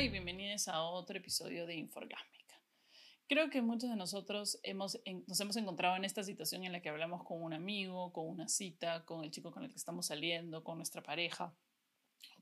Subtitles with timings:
[0.00, 2.54] Y bienvenidos a otro episodio de Inforgásmica.
[3.26, 6.88] Creo que muchos de nosotros hemos, nos hemos encontrado en esta situación en la que
[6.88, 10.62] hablamos con un amigo, con una cita, con el chico con el que estamos saliendo,
[10.62, 11.52] con nuestra pareja,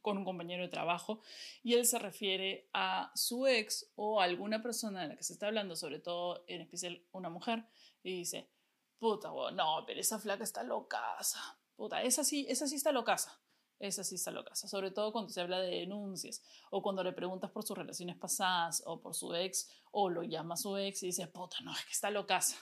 [0.03, 1.23] con un compañero de trabajo,
[1.63, 5.33] y él se refiere a su ex o a alguna persona de la que se
[5.33, 7.65] está hablando, sobre todo en especial una mujer,
[8.03, 8.51] y dice,
[8.99, 13.41] puta, no, pero esa flaca está locaza, puta, esa sí, esa sí está locaza
[13.79, 14.55] esa sí está loca.
[14.55, 18.83] Sobre todo cuando se habla de denuncias o cuando le preguntas por sus relaciones pasadas
[18.87, 21.93] o por su ex o lo llama su ex y dice, puta, no, es que
[21.93, 22.57] está locaza.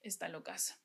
[0.00, 0.78] Está locaza.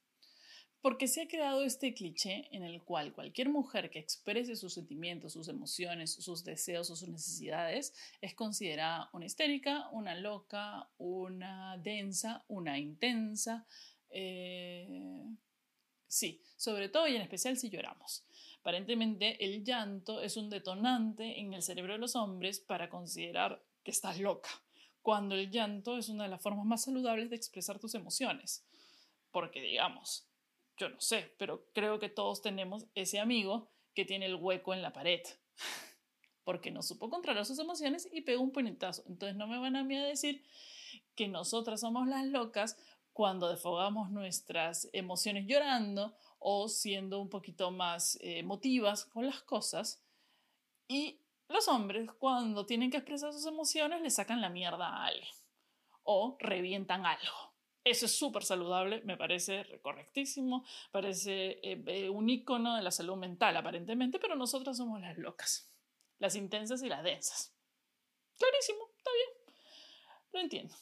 [0.81, 5.33] Porque se ha creado este cliché en el cual cualquier mujer que exprese sus sentimientos,
[5.33, 12.45] sus emociones, sus deseos o sus necesidades es considerada una histérica, una loca, una densa,
[12.47, 13.65] una intensa.
[14.11, 15.25] Eh,
[16.07, 18.23] sí, sobre todo y en especial si lloramos.
[18.67, 23.91] Aparentemente el llanto es un detonante en el cerebro de los hombres para considerar que
[23.91, 24.49] estás loca,
[25.01, 28.67] cuando el llanto es una de las formas más saludables de expresar tus emociones.
[29.31, 30.27] Porque digamos,
[30.75, 34.81] yo no sé, pero creo que todos tenemos ese amigo que tiene el hueco en
[34.81, 35.21] la pared,
[36.43, 39.01] porque no supo controlar sus emociones y pegó un puñetazo.
[39.07, 40.43] Entonces no me van a mí a decir
[41.15, 42.75] que nosotras somos las locas
[43.13, 50.03] cuando desfogamos nuestras emociones llorando o siendo un poquito más eh, emotivas con las cosas.
[50.87, 55.33] Y los hombres, cuando tienen que expresar sus emociones, le sacan la mierda a alguien
[56.03, 57.47] o revientan algo.
[57.83, 63.15] Eso es súper saludable, me parece correctísimo, parece eh, eh, un icono de la salud
[63.15, 65.71] mental aparentemente, pero nosotras somos las locas,
[66.19, 67.55] las intensas y las densas.
[68.37, 69.55] Clarísimo, está bien,
[70.33, 70.75] lo entiendo.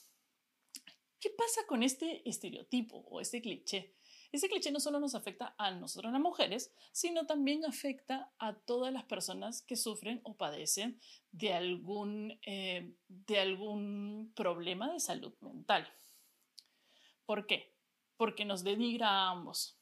[1.19, 3.94] ¿Qué pasa con este estereotipo o este cliché?
[4.35, 8.91] Ese cliché no solo nos afecta a nosotros las mujeres, sino también afecta a todas
[8.91, 10.99] las personas que sufren o padecen
[11.31, 15.87] de algún, eh, de algún problema de salud mental.
[17.25, 17.73] ¿Por qué?
[18.17, 19.77] Porque nos denigra a ambos.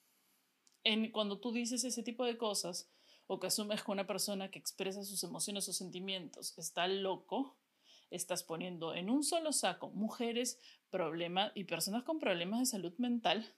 [0.84, 2.92] En, cuando tú dices ese tipo de cosas
[3.26, 7.58] o que asumes que una persona que expresa sus emociones o sentimientos está loco,
[8.12, 10.60] estás poniendo en un solo saco mujeres
[10.92, 13.52] problemas y personas con problemas de salud mental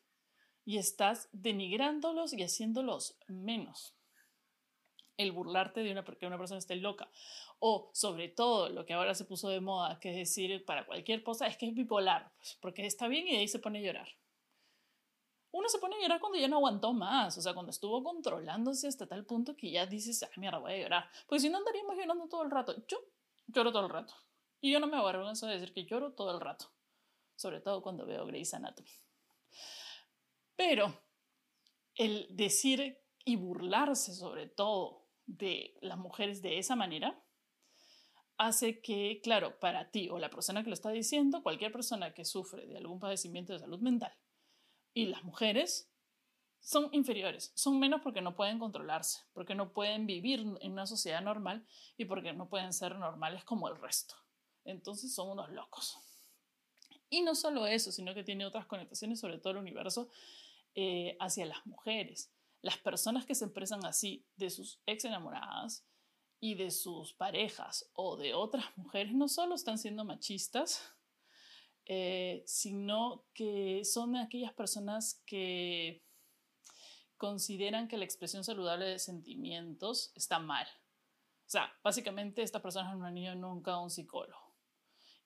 [0.65, 3.95] y estás denigrándolos y haciéndolos menos.
[5.17, 7.09] El burlarte de una, porque una persona esté loca.
[7.59, 11.23] O sobre todo lo que ahora se puso de moda, que es decir, para cualquier
[11.23, 14.09] cosa, es que es bipolar, pues, porque está bien y ahí se pone a llorar.
[15.51, 18.89] Uno se pone a llorar cuando ya no aguantó más, o sea, cuando estuvo controlándose
[18.89, 21.09] hasta tal punto que ya dices, ay, mierda, voy a llorar.
[21.27, 22.75] Porque si no andaríamos llorando todo el rato.
[22.87, 22.97] Yo
[23.47, 24.13] lloro todo el rato.
[24.59, 26.75] Y yo no me avergüenzo de decir que lloro todo el rato
[27.35, 28.89] sobre todo cuando veo Grey's Anatomy.
[30.55, 31.01] Pero
[31.95, 37.21] el decir y burlarse sobre todo de las mujeres de esa manera
[38.37, 42.25] hace que, claro, para ti o la persona que lo está diciendo, cualquier persona que
[42.25, 44.13] sufre de algún padecimiento de salud mental
[44.93, 45.91] y las mujeres
[46.59, 51.21] son inferiores, son menos porque no pueden controlarse, porque no pueden vivir en una sociedad
[51.21, 51.65] normal
[51.95, 54.15] y porque no pueden ser normales como el resto.
[54.63, 55.99] Entonces son unos locos.
[57.09, 60.09] Y no solo eso, sino que tiene otras connotaciones sobre todo el universo
[60.75, 62.31] eh, hacia las mujeres.
[62.61, 65.85] Las personas que se expresan así de sus ex enamoradas
[66.39, 70.93] y de sus parejas o de otras mujeres no solo están siendo machistas,
[71.85, 76.03] eh, sino que son aquellas personas que
[77.17, 80.67] consideran que la expresión saludable de sentimientos está mal.
[81.45, 84.55] O sea, básicamente esta persona no han ido nunca a un psicólogo.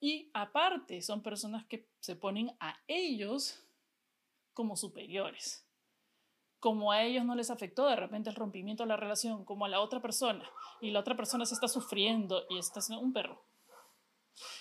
[0.01, 3.65] Y aparte, son personas que se ponen a ellos
[4.53, 5.65] como superiores.
[6.59, 9.69] Como a ellos no les afectó de repente el rompimiento de la relación, como a
[9.69, 10.49] la otra persona,
[10.81, 13.45] y la otra persona se está sufriendo y está siendo un perro.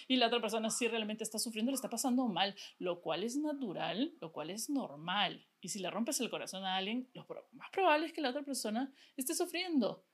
[0.06, 3.36] Y la otra persona sí realmente está sufriendo, le está pasando mal, lo cual es
[3.36, 5.46] natural, lo cual es normal.
[5.60, 8.42] Y si le rompes el corazón a alguien, lo más probable es que la otra
[8.42, 10.04] persona esté sufriendo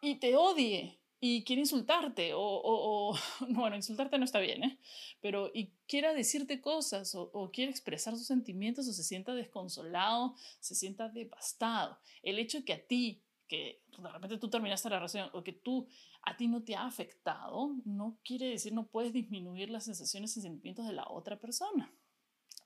[0.00, 3.16] y te odie y quiere insultarte o,
[3.48, 4.78] bueno, insultarte no está bien, ¿eh?
[5.22, 10.34] Pero y quiera decirte cosas o, o, quiere expresar sus sentimientos o se sienta desconsolado,
[10.60, 11.98] se sienta devastado.
[12.22, 15.54] El hecho de que a ti, que de repente tú terminaste la relación o que
[15.54, 15.88] tú,
[16.20, 20.42] a ti no te ha afectado, no quiere decir, no puedes disminuir las sensaciones y
[20.42, 21.90] sentimientos de la otra persona.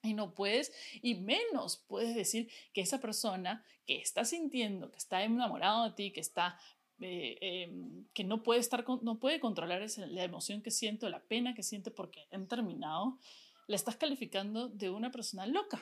[0.03, 5.23] Y no puedes, y menos puedes decir que esa persona que está sintiendo, que está
[5.23, 6.59] enamorado de ti, que está
[7.01, 11.23] eh, em, que no puede, estar, no puede controlar esa, la emoción que siente la
[11.23, 13.19] pena que siente porque han terminado,
[13.67, 15.81] la estás calificando de una persona loca.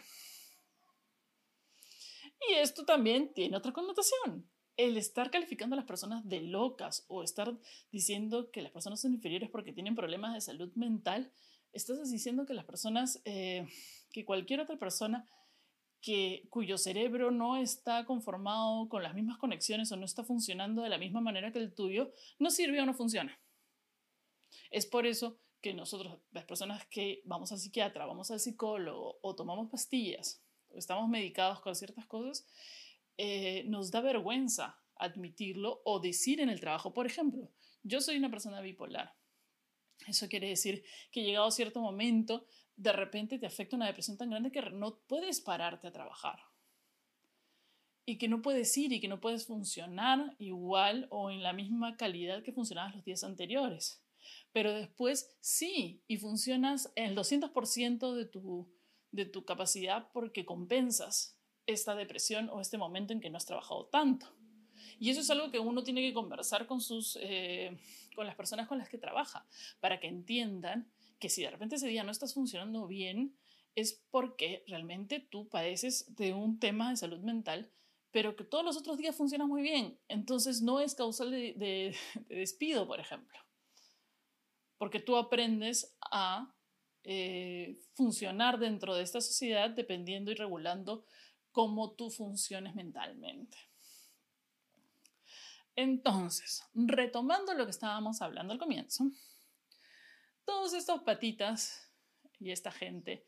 [2.48, 4.48] Y esto también tiene otra connotación.
[4.76, 7.56] el estar calificando a las personas de locas o estar
[7.90, 11.32] diciendo que las personas son inferiores porque tienen problemas de salud mental,
[11.72, 13.66] estás diciendo que las personas, eh,
[14.12, 15.26] que cualquier otra persona
[16.00, 20.88] que, cuyo cerebro no está conformado con las mismas conexiones o no está funcionando de
[20.88, 23.38] la misma manera que el tuyo, no sirve o no funciona.
[24.70, 29.34] Es por eso que nosotros, las personas que vamos al psiquiatra, vamos al psicólogo o
[29.34, 32.46] tomamos pastillas o estamos medicados con ciertas cosas,
[33.16, 37.50] eh, nos da vergüenza admitirlo o decir en el trabajo, por ejemplo,
[37.82, 39.14] yo soy una persona bipolar.
[40.06, 42.46] Eso quiere decir que llegado a cierto momento,
[42.76, 46.38] de repente te afecta una depresión tan grande que no puedes pararte a trabajar.
[48.04, 51.96] Y que no puedes ir y que no puedes funcionar igual o en la misma
[51.96, 54.04] calidad que funcionabas los días anteriores.
[54.52, 58.72] Pero después sí, y funcionas el 200% de tu,
[59.10, 63.86] de tu capacidad porque compensas esta depresión o este momento en que no has trabajado
[63.86, 64.32] tanto.
[64.98, 67.76] Y eso es algo que uno tiene que conversar con, sus, eh,
[68.14, 69.46] con las personas con las que trabaja,
[69.80, 73.36] para que entiendan que si de repente ese día no estás funcionando bien,
[73.74, 77.70] es porque realmente tú padeces de un tema de salud mental,
[78.10, 79.98] pero que todos los otros días funcionan muy bien.
[80.08, 81.94] Entonces no es causal de, de
[82.28, 83.38] despido, por ejemplo.
[84.78, 86.54] Porque tú aprendes a
[87.08, 91.04] eh, funcionar dentro de esta sociedad dependiendo y regulando
[91.52, 93.56] cómo tú funciones mentalmente.
[95.76, 99.10] Entonces, retomando lo que estábamos hablando al comienzo,
[100.46, 101.92] todos estos patitas
[102.40, 103.26] y esta gente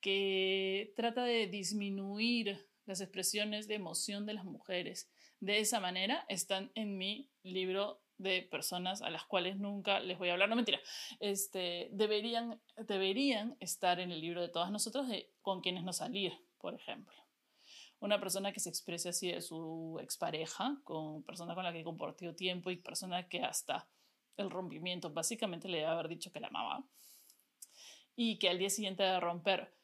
[0.00, 5.10] que trata de disminuir las expresiones de emoción de las mujeres
[5.40, 10.28] de esa manera están en mi libro de personas a las cuales nunca les voy
[10.28, 10.80] a hablar, no mentira,
[11.20, 16.32] este, deberían, deberían estar en el libro de todas nosotras de con quienes no salir,
[16.58, 17.25] por ejemplo
[18.00, 22.34] una persona que se exprese así de su expareja, con persona con la que compartió
[22.34, 23.88] tiempo y persona que hasta
[24.36, 26.84] el rompimiento básicamente le debe haber dicho que la amaba
[28.14, 29.76] y que al día siguiente de romper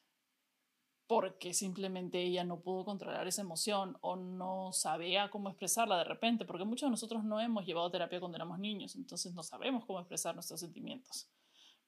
[1.06, 6.46] porque simplemente ella no pudo controlar esa emoción o no sabía cómo expresarla de repente,
[6.46, 10.00] porque muchos de nosotros no hemos llevado terapia cuando éramos niños, entonces no sabemos cómo
[10.00, 11.28] expresar nuestros sentimientos,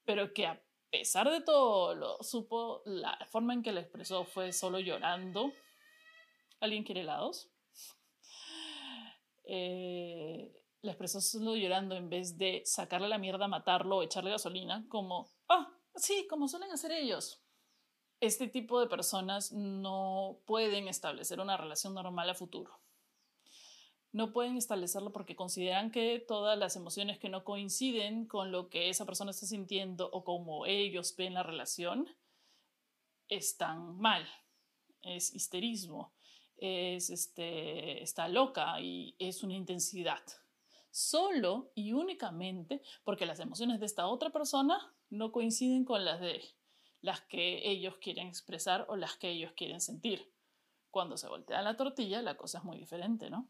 [0.05, 0.61] pero que a
[0.91, 5.53] pesar de todo lo supo, la forma en que la expresó fue solo llorando
[6.65, 7.51] ¿Alguien quiere helados?
[9.45, 10.51] Eh,
[10.81, 15.71] la expresó solo llorando en vez de sacarle la mierda, matarlo echarle gasolina, como, ah,
[15.95, 17.43] sí, como suelen hacer ellos.
[18.19, 22.81] Este tipo de personas no pueden establecer una relación normal a futuro.
[24.13, 28.89] No pueden establecerlo porque consideran que todas las emociones que no coinciden con lo que
[28.89, 32.09] esa persona está sintiendo o como ellos ven la relación
[33.29, 34.27] están mal.
[35.03, 36.15] Es histerismo
[36.65, 40.23] es, este, está loca y es una intensidad.
[40.91, 46.43] Solo y únicamente porque las emociones de esta otra persona no coinciden con las de
[47.01, 50.33] las que ellos quieren expresar o las que ellos quieren sentir.
[50.91, 53.49] Cuando se voltea la tortilla, la cosa es muy diferente, ¿no?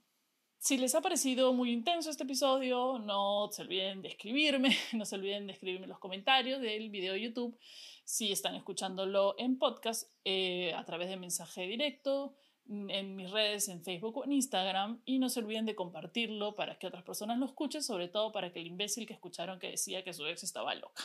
[0.64, 5.16] Si les ha parecido muy intenso este episodio, no se olviden de escribirme, no se
[5.16, 7.58] olviden de escribirme los comentarios del video de YouTube.
[8.04, 12.34] Si están escuchándolo en podcast, eh, a través de mensaje directo,
[12.66, 16.78] en mis redes, en Facebook o en Instagram y no se olviden de compartirlo para
[16.78, 20.02] que otras personas lo escuchen, sobre todo para que el imbécil que escucharon que decía
[20.02, 21.02] que su ex estaba loca.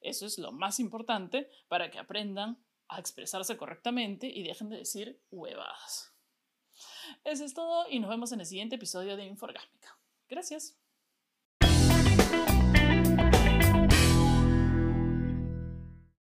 [0.00, 5.20] Eso es lo más importante para que aprendan a expresarse correctamente y dejen de decir
[5.30, 6.14] huevadas.
[7.24, 9.98] Eso es todo y nos vemos en el siguiente episodio de Inforgásmica.
[10.28, 10.79] Gracias.